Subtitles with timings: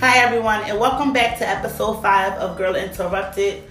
[0.00, 3.62] Hi, everyone, and welcome back to episode five of Girl Interrupted.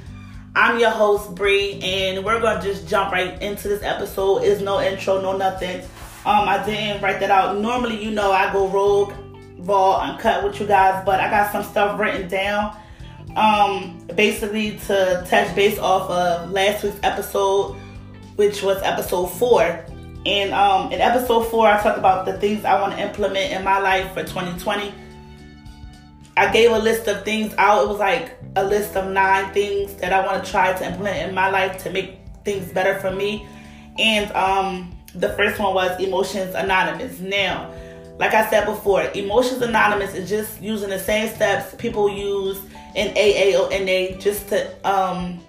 [0.56, 4.44] I'm your host, Bree, and we're gonna just jump right into this episode.
[4.44, 5.82] Is no intro, no nothing.
[6.28, 7.58] Um, I didn't write that out.
[7.58, 9.12] Normally, you know, I go rogue,
[9.58, 12.78] raw, uncut with you guys, but I got some stuff written down.
[13.36, 17.76] Um, basically to touch base off of last week's episode,
[18.36, 19.84] which was episode four.
[20.28, 23.64] And um, in episode four, I talked about the things I want to implement in
[23.64, 24.94] my life for 2020
[26.40, 27.84] I gave a list of things out.
[27.84, 31.28] It was like a list of nine things that I want to try to implement
[31.28, 33.46] in my life to make things better for me.
[33.98, 37.20] And um, the first one was Emotions Anonymous.
[37.20, 37.74] Now,
[38.20, 42.62] like I said before, Emotions Anonymous is just using the same steps people use
[42.96, 45.42] in AA or NA just to um,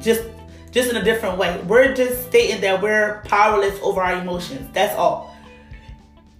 [0.00, 0.24] just
[0.72, 1.62] just in a different way.
[1.68, 4.68] We're just stating that we're powerless over our emotions.
[4.72, 5.32] That's all.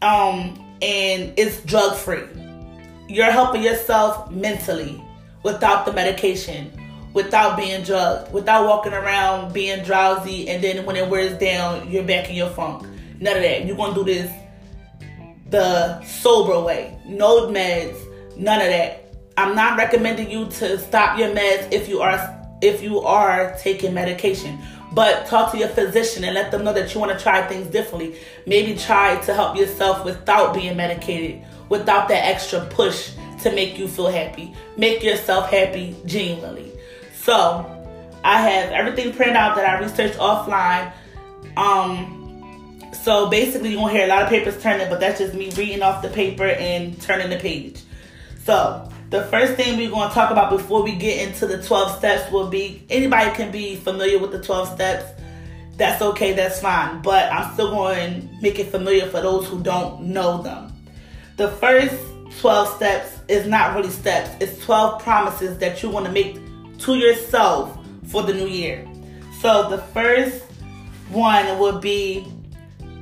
[0.03, 2.25] Um, and it's drug free
[3.13, 5.03] you're helping yourself mentally
[5.43, 6.73] without the medication,
[7.13, 12.05] without being drugged, without walking around being drowsy, and then when it wears down, you're
[12.05, 12.87] back in your funk.
[13.21, 13.67] None of that.
[13.67, 14.33] You're gonna do this
[15.51, 16.99] the sober way.
[17.05, 17.99] No meds,
[18.39, 19.13] none of that.
[19.37, 23.93] I'm not recommending you to stop your meds if you are if you are taking
[23.93, 24.59] medication.
[24.93, 27.67] But talk to your physician and let them know that you want to try things
[27.67, 28.17] differently.
[28.47, 33.89] Maybe try to help yourself without being medicated without that extra push to make you
[33.89, 34.55] feel happy.
[34.77, 36.71] Make yourself happy genuinely.
[37.15, 37.67] So,
[38.23, 40.93] I have everything printed out that I researched offline.
[41.57, 45.51] Um, so basically, you're gonna hear a lot of papers turning, but that's just me
[45.57, 47.81] reading off the paper and turning the page.
[48.45, 52.31] So, the first thing we're gonna talk about before we get into the 12 steps
[52.31, 55.05] will be anybody can be familiar with the 12 steps.
[55.79, 57.01] That's okay, that's fine.
[57.01, 60.72] But I'm still going to make it familiar for those who don't know them.
[61.37, 61.95] The first
[62.41, 66.39] 12 steps is not really steps, it's 12 promises that you want to make
[66.79, 68.87] to yourself for the new year.
[69.41, 70.45] So the first
[71.11, 72.27] one would be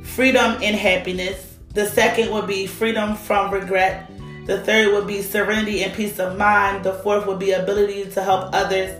[0.02, 1.56] freedom and happiness.
[1.74, 4.10] The second would be freedom from regret.
[4.46, 6.84] The third would be serenity and peace of mind.
[6.84, 8.96] The fourth would be ability to help others.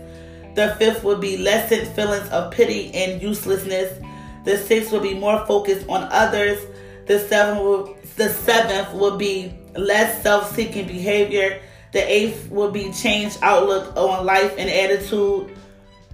[0.55, 3.99] The fifth would be lessened feelings of pity and uselessness.
[4.45, 6.59] The sixth would be more focused on others.
[7.07, 11.61] The seventh would the seventh will be less self seeking behavior.
[11.91, 15.55] The eighth will be changed outlook on life and attitude.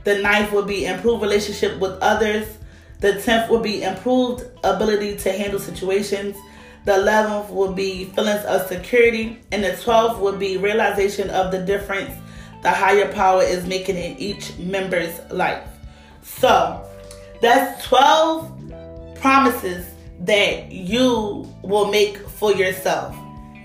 [0.04, 2.58] The ninth will be improved relationship with others.
[3.00, 6.36] The tenth will be improved ability to handle situations.
[6.86, 9.40] The eleventh will be feelings of security.
[9.52, 12.14] And the twelfth will be realization of the difference
[12.62, 15.68] the higher power is making in each member's life.
[16.22, 16.86] So
[17.42, 19.86] that's 12 promises
[20.22, 23.16] that you will make for yourself.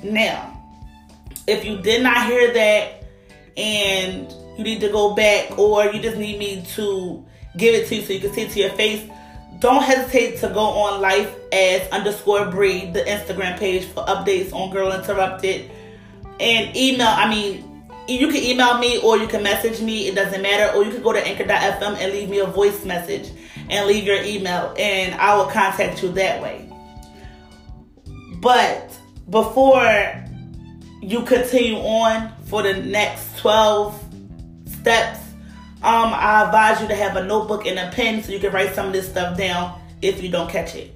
[0.03, 0.61] Now,
[1.47, 3.05] if you did not hear that
[3.57, 7.25] and you need to go back or you just need me to
[7.57, 9.09] give it to you so you can see it to your face,
[9.59, 14.71] don't hesitate to go on life as underscore Bree, the Instagram page for updates on
[14.71, 15.71] Girl Interrupted.
[16.41, 17.72] And email, I mean,
[18.09, 20.77] you can email me or you can message me, it doesn't matter.
[20.77, 23.31] Or you can go to anchor.fm and leave me a voice message
[23.71, 26.69] and leave your email, and I will contact you that way.
[28.41, 28.99] But
[29.31, 30.25] before
[31.01, 34.05] you continue on for the next 12
[34.67, 35.21] steps,
[35.83, 38.75] um, I advise you to have a notebook and a pen so you can write
[38.75, 40.95] some of this stuff down if you don't catch it.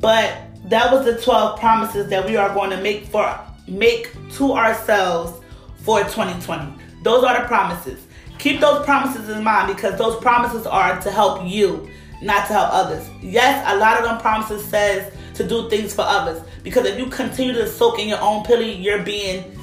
[0.00, 4.52] But that was the 12 promises that we are going to make for make to
[4.52, 5.40] ourselves
[5.88, 6.84] for 2020.
[7.02, 8.06] Those are the promises.
[8.36, 11.88] Keep those promises in mind because those promises are to help you
[12.20, 13.08] not to help others.
[13.22, 17.06] Yes, a lot of them promises says to do things for others because if you
[17.06, 19.58] continue to soak in your own pity, you're being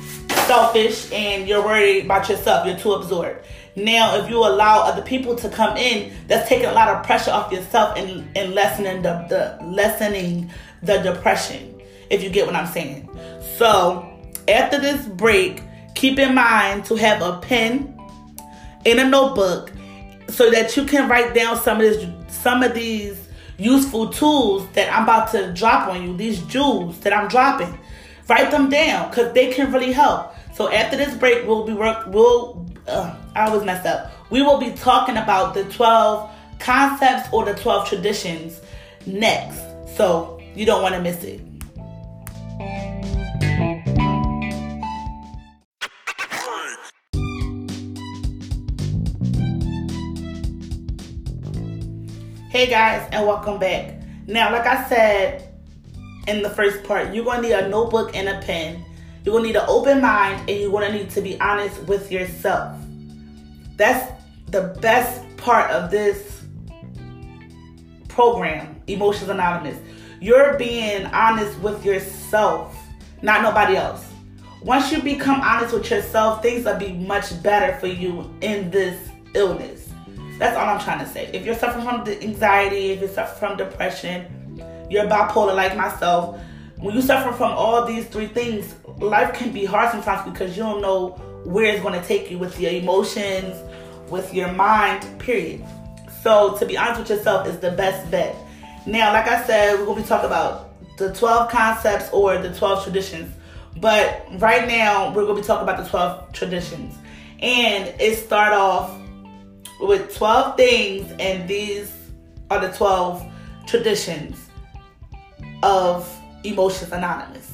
[0.48, 2.66] selfish and you're worried about yourself.
[2.66, 3.46] You're too absorbed.
[3.76, 7.30] Now, if you allow other people to come in, that's taking a lot of pressure
[7.30, 10.50] off yourself and, and lessening the, the lessening
[10.82, 11.80] the depression.
[12.10, 13.08] If you get what I'm saying.
[13.60, 14.12] So
[14.48, 15.62] after this break,
[15.96, 18.00] keep in mind to have a pen
[18.86, 19.72] and a notebook
[20.30, 23.18] so that you can write down some of this some of these
[23.58, 27.78] useful tools that I'm about to drop on you, these jewels that I'm dropping.
[28.28, 30.34] Write them down because they can really help.
[30.54, 32.06] So after this break, we'll be work.
[32.08, 34.12] We'll uh, I always mess up.
[34.30, 38.62] We will be talking about the 12 concepts or the 12 traditions
[39.06, 39.60] next.
[39.96, 41.42] So you don't want to miss it.
[52.56, 53.96] Hey guys, and welcome back.
[54.28, 55.54] Now, like I said
[56.26, 58.82] in the first part, you're gonna need a notebook and a pen.
[59.26, 62.80] You're gonna need an open mind and you're gonna need to be honest with yourself.
[63.76, 64.10] That's
[64.52, 66.46] the best part of this
[68.08, 69.78] program, Emotions Anonymous.
[70.22, 72.74] You're being honest with yourself,
[73.22, 74.06] not nobody else.
[74.62, 79.10] Once you become honest with yourself, things will be much better for you in this
[79.34, 79.85] illness.
[80.38, 81.30] That's all I'm trying to say.
[81.34, 86.40] If you're suffering from anxiety, if you're suffering from depression, you're bipolar like myself,
[86.78, 90.64] when you suffer from all these three things, life can be hard sometimes because you
[90.64, 91.12] don't know
[91.46, 93.56] where it's going to take you with your emotions,
[94.10, 95.66] with your mind, period.
[96.22, 98.36] So to be honest with yourself is the best bet.
[98.86, 102.54] Now, like I said, we're going to be talking about the 12 concepts or the
[102.54, 103.34] 12 traditions.
[103.78, 106.96] But right now, we're going to be talking about the 12 traditions.
[107.40, 109.00] And it start off
[109.80, 111.92] with 12 things, and these
[112.50, 113.26] are the 12
[113.68, 114.50] traditions
[115.64, 116.10] of
[116.44, 117.52] Emotions Anonymous.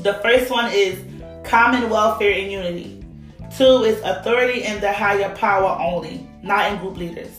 [0.00, 0.98] The first one is
[1.44, 3.04] common welfare and unity.
[3.56, 7.30] Two is authority in the higher power only, not in group leaders.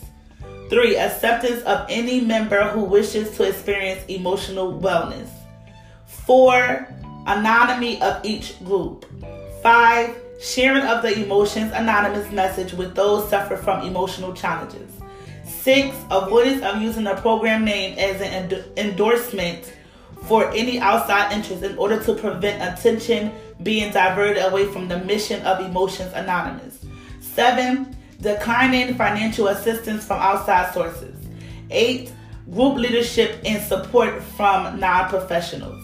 [0.70, 5.30] Three, acceptance of any member who wishes to experience emotional wellness.
[6.06, 6.88] Four,
[7.28, 9.06] anonymity of each group.
[9.62, 14.92] Five, sharing of the Emotions Anonymous message with those suffer from emotional challenges.
[15.44, 19.74] Six, avoidance of using the program name as an endorsement
[20.24, 23.32] for any outside interest in order to prevent attention
[23.64, 26.86] being diverted away from the mission of Emotions Anonymous.
[27.22, 31.16] Seven, declining financial assistance from outside sources.
[31.72, 32.14] Eight,
[32.52, 35.84] group leadership and support from non professionals.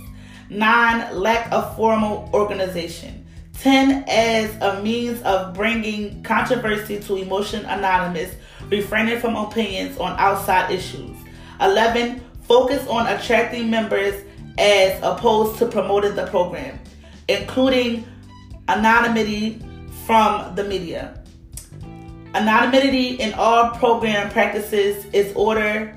[0.49, 3.20] Nine, lack of formal organization.
[3.61, 8.33] 10 as a means of bringing controversy to Emotion Anonymous,
[8.69, 11.15] refraining from opinions on outside issues.
[11.61, 12.23] 11.
[12.41, 14.23] Focus on attracting members
[14.57, 16.79] as opposed to promoting the program,
[17.27, 18.03] including
[18.67, 19.61] anonymity
[20.07, 21.23] from the media.
[22.33, 25.95] Anonymity in all program practices is order.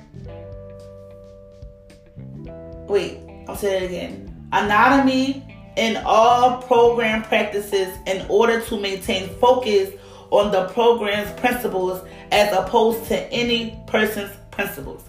[2.89, 4.49] Wait, I'll say it again.
[4.53, 5.44] Anonymity
[5.77, 9.91] in all program practices in order to maintain focus
[10.31, 15.05] on the program's principles as opposed to any person's principles.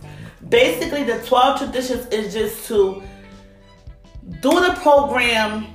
[0.50, 3.01] Basically, the 12 traditions is just to
[4.41, 5.67] do the program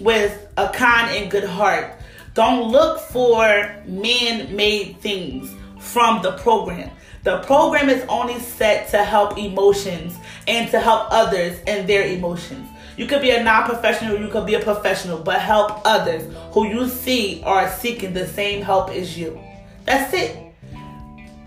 [0.00, 1.94] with a kind and good heart.
[2.34, 6.90] Don't look for man made things from the program.
[7.24, 12.68] The program is only set to help emotions and to help others in their emotions.
[12.98, 16.66] You could be a non professional, you could be a professional, but help others who
[16.66, 19.40] you see are seeking the same help as you.
[19.84, 20.52] That's it.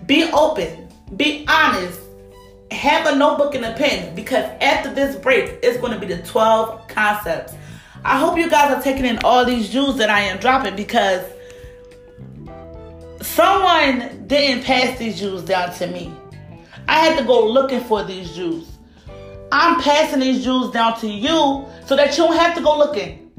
[0.08, 2.00] Be open, be honest,
[2.72, 6.24] have a notebook and a pen because after this break, it's going to be the
[6.24, 7.54] 12 concepts.
[8.06, 11.22] I hope you guys are taking in all these jewels that I am dropping because
[13.22, 16.14] someone didn't pass these jewels down to me.
[16.88, 18.71] I had to go looking for these jewels.
[19.52, 23.32] I'm passing these jewels down to you so that you don't have to go looking.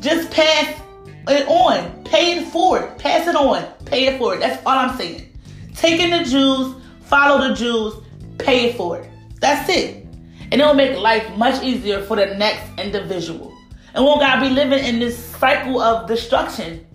[0.00, 0.80] Just pass
[1.28, 2.04] it on.
[2.04, 2.98] Pay it forward.
[2.98, 3.64] Pass it on.
[3.84, 4.40] Pay it forward.
[4.40, 5.30] That's all I'm saying.
[5.74, 8.02] Taking the jewels, follow the jewels,
[8.38, 9.10] pay it for it.
[9.40, 10.06] That's it.
[10.50, 13.52] And it will make life much easier for the next individual.
[13.94, 16.86] And won't gotta be living in this cycle of destruction.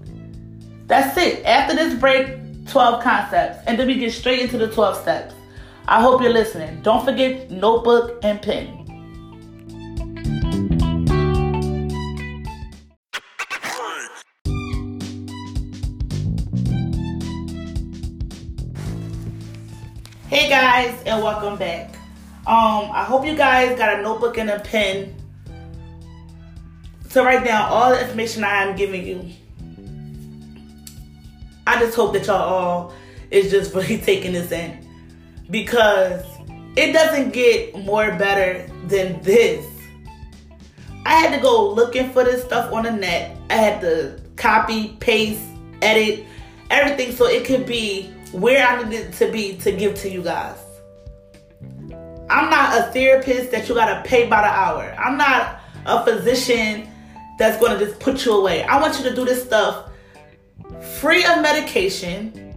[0.88, 1.46] That's it.
[1.46, 3.64] After this break, 12 concepts.
[3.68, 5.36] And then we get straight into the 12 steps.
[5.92, 6.84] I hope you're listening.
[6.84, 8.68] Don't forget notebook and pen.
[20.28, 21.96] Hey guys, and welcome back.
[22.46, 25.16] Um, I hope you guys got a notebook and a pen
[27.10, 29.28] to write down all the information I am giving you.
[31.66, 32.94] I just hope that y'all all
[33.32, 34.88] is just really taking this in
[35.50, 36.24] because
[36.76, 39.66] it doesn't get more better than this.
[41.06, 43.38] I had to go looking for this stuff on the net.
[43.50, 45.42] I had to copy, paste,
[45.82, 46.26] edit,
[46.70, 50.58] everything so it could be where I needed to be to give to you guys.
[52.30, 54.96] I'm not a therapist that you gotta pay by the hour.
[55.00, 56.88] I'm not a physician
[57.40, 58.64] that's gonna just put you away.
[58.64, 59.90] I want you to do this stuff
[61.00, 62.49] free of medication,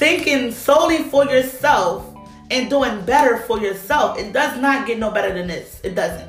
[0.00, 2.10] thinking solely for yourself,
[2.50, 4.18] and doing better for yourself.
[4.18, 5.78] It does not get no better than this.
[5.84, 6.28] It doesn't.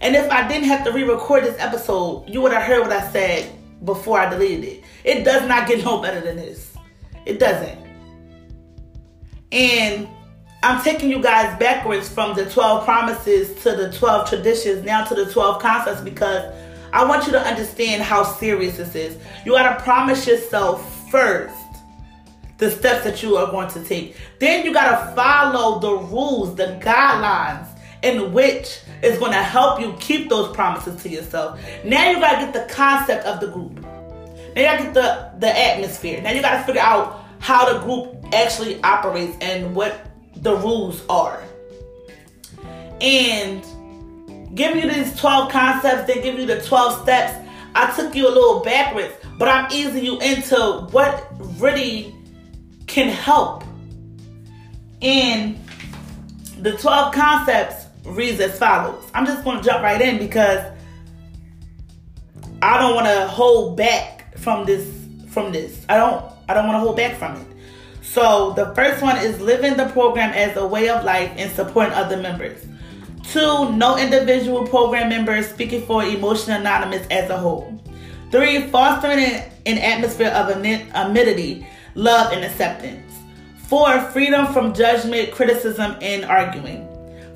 [0.00, 2.90] And if I didn't have to re record this episode, you would have heard what
[2.90, 3.52] I said
[3.84, 4.84] before I deleted it.
[5.04, 6.74] It does not get no better than this.
[7.26, 7.78] It doesn't.
[9.52, 10.08] And
[10.62, 15.14] I'm taking you guys backwards from the 12 promises to the 12 traditions, now to
[15.14, 16.50] the 12 concepts because
[16.94, 19.18] I want you to understand how serious this is.
[19.44, 21.54] You got to promise yourself first
[22.58, 24.16] the steps that you are going to take.
[24.38, 27.68] Then you got to follow the rules, the guidelines
[28.02, 31.60] in which is going to help you keep those promises to yourself.
[31.84, 33.80] Now you got to get the concept of the group.
[33.80, 36.20] Now you got to get the, the atmosphere.
[36.20, 41.04] Now you got to figure out how the group actually operates and what the rules
[41.08, 41.42] are.
[43.00, 43.64] And
[44.56, 47.46] giving you these 12 concepts, then give you the 12 steps.
[47.74, 51.28] I took you a little backwards, but I'm easing you into what
[51.60, 52.17] really
[52.98, 53.62] can help.
[55.00, 55.56] And
[56.58, 59.08] the 12 concepts reads as follows.
[59.14, 60.64] I'm just going to jump right in because
[62.60, 64.84] I don't want to hold back from this
[65.28, 65.84] from this.
[65.88, 67.46] I don't I don't want to hold back from it.
[68.02, 71.92] So the first one is living the program as a way of life and supporting
[71.92, 72.66] other members.
[73.22, 77.80] Two, no individual program members speaking for Emotion Anonymous as a whole.
[78.32, 83.12] Three, fostering an atmosphere of amenity, love, and acceptance.
[83.66, 86.88] Four, freedom from judgment, criticism, and arguing.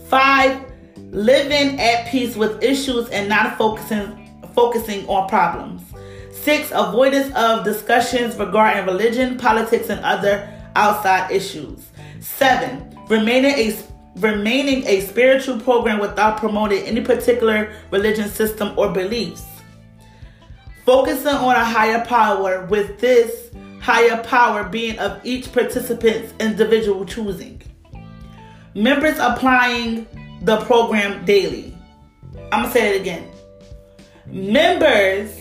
[0.08, 0.64] Five,
[1.10, 4.18] living at peace with issues and not focusing
[4.54, 5.82] focusing on problems.
[6.30, 11.90] Six, avoidance of discussions regarding religion, politics, and other outside issues.
[12.20, 13.76] Seven, remaining a
[14.16, 19.44] remaining a spiritual program without promoting any particular religion system or beliefs.
[20.84, 23.50] Focusing on a higher power with this
[23.82, 27.60] higher power being of each participant's individual choosing.
[28.74, 30.06] Members applying
[30.40, 31.76] the program daily.
[32.50, 33.28] I'm gonna say it again.
[34.26, 35.38] Members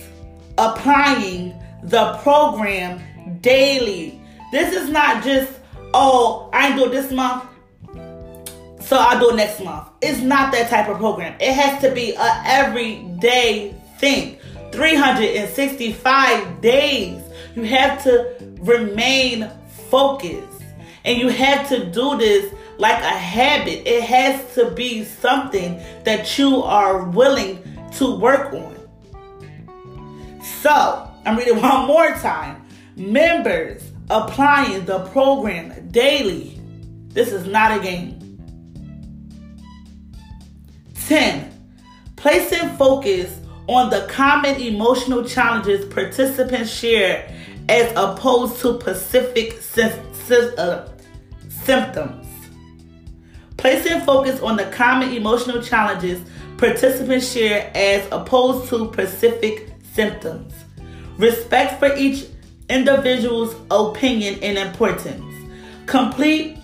[0.58, 3.02] applying the program
[3.42, 4.22] daily
[4.52, 5.50] this is not just,
[5.94, 7.46] oh, I do this month,
[8.82, 9.88] so I'll do it next month.
[10.02, 11.38] It's not that type of program.
[11.40, 14.38] It has to be a everyday thing.
[14.74, 17.22] 365 days.
[17.56, 19.50] You have to remain
[19.90, 20.64] focused.
[21.04, 23.88] And you have to do this like a habit.
[23.88, 27.64] It has to be something that you are willing
[27.98, 28.78] to work on.
[30.62, 32.66] So, I'm reading one more time.
[32.96, 36.60] Members applying the program daily.
[37.10, 38.18] This is not a game.
[41.08, 41.52] 10.
[42.16, 47.34] Placing focus on the common emotional challenges participants share
[47.72, 49.62] as opposed to specific
[50.58, 50.90] uh,
[51.48, 52.28] symptoms.
[53.56, 56.20] Placing focus on the common emotional challenges
[56.58, 60.54] participants share as opposed to specific symptoms.
[61.18, 62.26] Respect for each
[62.70, 65.24] individual's opinion and importance.
[65.86, 66.58] Complete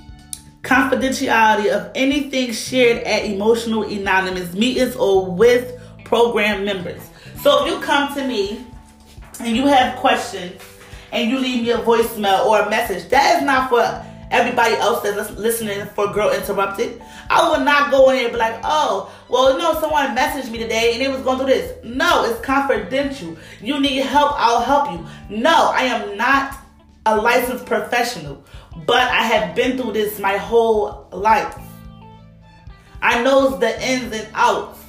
[0.63, 7.01] confidentiality of anything shared at emotional anonymous meetings or with program members.
[7.41, 8.65] So if you come to me
[9.39, 10.61] and you have questions
[11.11, 15.03] and you leave me a voicemail or a message, that is not for everybody else
[15.03, 17.01] that's listening for Girl Interrupted.
[17.29, 20.57] I will not go in and be like, oh, well, you know, someone messaged me
[20.57, 21.83] today and it was going through this.
[21.83, 23.37] No, it's confidential.
[23.61, 25.37] You need help, I'll help you.
[25.37, 26.57] No, I am not
[27.05, 28.43] a licensed professional,
[28.85, 31.57] but I have been through this my whole life.
[33.01, 34.79] I know the ins and outs.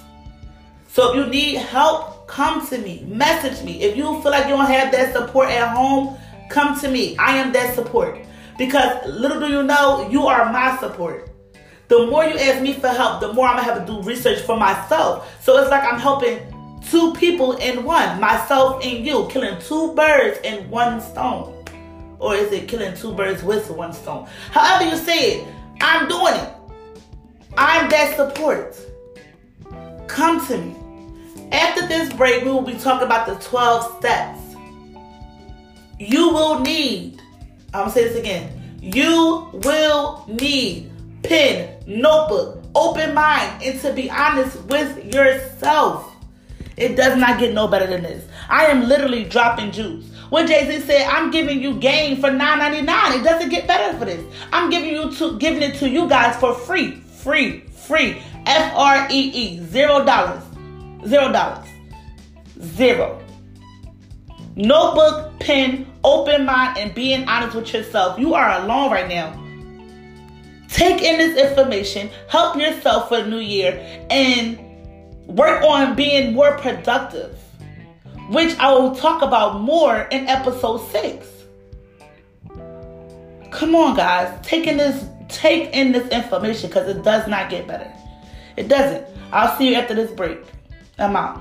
[0.89, 3.05] So if you need help, come to me.
[3.09, 3.83] Message me.
[3.83, 6.17] If you feel like you don't have that support at home,
[6.51, 7.17] come to me.
[7.17, 8.25] I am that support.
[8.57, 11.31] Because little do you know, you are my support.
[11.89, 14.41] The more you ask me for help, the more I'm gonna have to do research
[14.43, 15.43] for myself.
[15.43, 16.39] So it's like I'm helping
[16.91, 21.55] two people in one, myself and you, killing two birds in one stone.
[22.19, 24.29] Or is it killing two birds with one stone?
[24.51, 25.49] However you say it,
[25.81, 26.53] I'm doing it.
[27.57, 28.77] I'm that support.
[30.09, 30.75] Come to me.
[31.53, 34.49] After this break, we will be talking about the 12 steps
[35.99, 37.21] you will need
[37.75, 38.79] I'm gonna say this again.
[38.81, 40.91] You will need
[41.23, 46.15] pen, notebook, open mind, and to be honest with yourself.
[46.79, 48.25] It does not get no better than this.
[48.49, 50.07] I am literally dropping juice.
[50.31, 54.25] When Jay-Z said, I'm giving you game for $9.99, it doesn't get better for this.
[54.53, 56.93] I'm giving you to giving it to you guys for free.
[56.93, 58.23] Free, free.
[58.47, 59.65] F-R-E-E.
[59.67, 60.43] Zero dollars.
[61.07, 61.69] Zero dollars.
[62.61, 63.23] Zero.
[64.57, 68.19] Notebook, pen, open mind, and being honest with yourself.
[68.19, 69.33] You are alone right now.
[70.69, 74.59] Take in this information, help yourself for the new year, and
[75.27, 77.39] work on being more productive,
[78.31, 81.27] which I will talk about more in episode six.
[83.51, 84.37] Come on, guys.
[84.47, 87.91] Taking this take in this information because it does not get better.
[88.57, 89.07] It doesn't.
[89.33, 90.39] I'll see you after this break.
[91.01, 91.41] I'm out.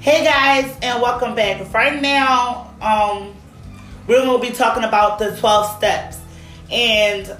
[0.00, 1.74] Hey guys, and welcome back.
[1.74, 3.34] Right now, um,
[4.06, 6.18] we're going to be talking about the 12 steps.
[6.70, 7.36] And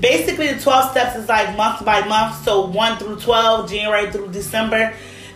[0.00, 2.42] basically, the 12 steps is like month by month.
[2.42, 4.92] So 1 through 12, January through December.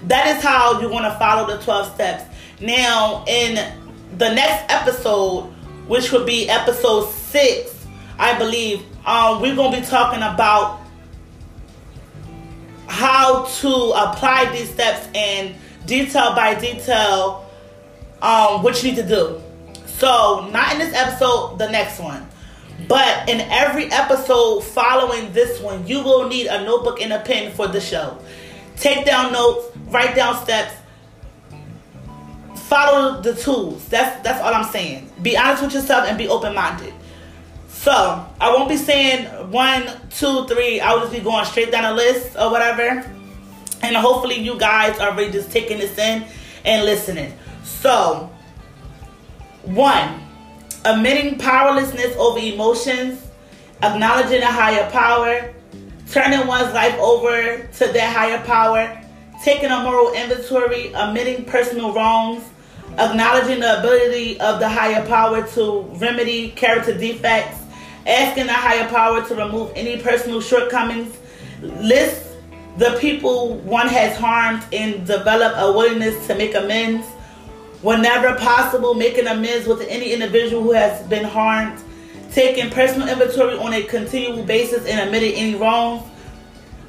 [0.09, 2.25] That is how you're going to follow the 12 steps.
[2.61, 3.84] Now, in
[4.19, 5.53] the next episode,
[5.87, 7.87] which would be episode 6,
[8.19, 10.81] I believe, um, we're going to be talking about
[12.87, 15.55] how to apply these steps in
[15.87, 17.51] detail by detail
[18.23, 19.41] um, what you need to do.
[19.87, 22.27] So, not in this episode, the next one.
[22.89, 27.53] But in every episode following this one, you will need a notebook and a pen
[27.53, 28.19] for the show.
[28.77, 30.75] Take down notes, write down steps,
[32.69, 33.87] follow the tools.
[33.89, 35.11] That's that's all I'm saying.
[35.23, 36.93] Be honest with yourself and be open minded.
[37.69, 37.93] So
[38.41, 40.81] I won't be saying one, two, three.
[40.81, 43.05] I'll just be going straight down a list or whatever.
[43.83, 46.25] And hopefully you guys are really just taking this in
[46.65, 47.35] and listening.
[47.63, 48.31] So,
[49.65, 50.23] one,
[50.87, 53.21] admitting powerlessness over emotions,
[53.83, 55.53] acknowledging a higher power,
[56.11, 58.99] turning one's life over to that higher power,
[59.43, 62.43] taking a moral inventory, admitting personal wrongs,
[62.99, 67.59] acknowledging the ability of the higher power to remedy character defects,
[68.07, 71.17] asking the higher power to remove any personal shortcomings,
[71.63, 72.25] list
[72.77, 77.07] the people one has harmed and develop a willingness to make amends.
[77.83, 81.79] Whenever possible, making amends with any individual who has been harmed,
[82.33, 86.03] taking personal inventory on a continual basis and admitting any wrongs,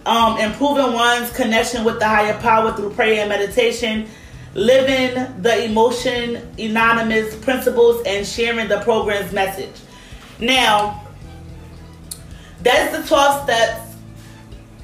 [0.05, 4.07] um, improving one's connection with the higher power through prayer and meditation,
[4.55, 9.75] living the emotion anonymous principles, and sharing the program's message.
[10.39, 11.05] Now,
[12.61, 13.85] that's the 12 steps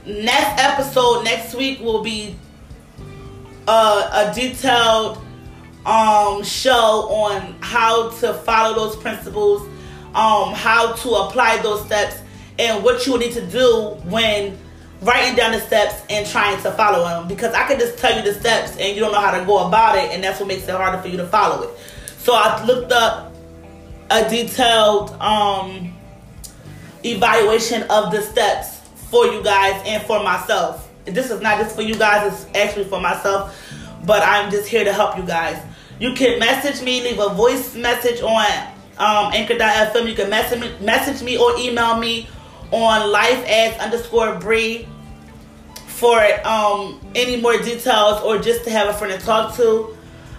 [0.06, 2.36] next episode next week will be
[3.68, 5.18] uh, a detailed
[5.86, 9.62] um, show on how to follow those principles,
[10.14, 12.18] um, how to apply those steps,
[12.60, 14.58] and what you need to do when
[15.02, 17.28] writing down the steps and trying to follow them.
[17.28, 19.68] Because I could just tell you the steps and you don't know how to go
[19.68, 21.78] about it, and that's what makes it harder for you to follow it.
[22.20, 23.34] So I looked up
[24.12, 25.94] a detailed um,
[27.04, 30.90] evaluation of the steps for you guys and for myself.
[31.06, 33.58] This is not just for you guys, it's actually for myself,
[34.06, 35.62] but I'm just here to help you guys.
[36.00, 38.46] You can message me, leave a voice message on
[38.98, 40.08] um, anchor.fm.
[40.08, 42.28] You can message me, message me or email me
[42.72, 44.88] on life as underscore Bree
[45.88, 49.96] for um, any more details or just to have a friend to talk to.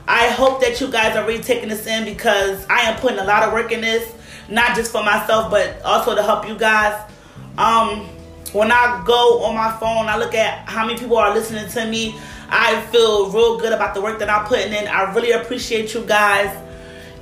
[0.09, 3.25] I hope that you guys are really taking this in because I am putting a
[3.25, 4.13] lot of work in this,
[4.49, 7.09] not just for myself, but also to help you guys.
[7.57, 8.09] Um,
[8.53, 11.87] when I go on my phone, I look at how many people are listening to
[11.87, 12.19] me.
[12.49, 14.89] I feel real good about the work that I'm putting in.
[14.89, 16.55] I really appreciate you guys.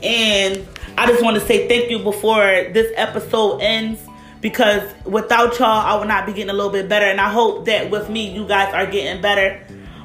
[0.03, 2.41] And I just want to say thank you before
[2.73, 4.01] this episode ends
[4.41, 7.07] because without y'all, I would not be getting a little bit better.
[7.07, 9.61] And I hope that with me, you guys are getting better.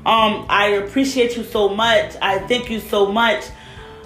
[0.05, 2.15] Um, I appreciate you so much.
[2.21, 3.43] I thank you so much.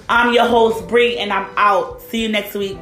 [0.07, 2.01] I'm your host, Bree, and I'm out.
[2.03, 2.79] See you next week.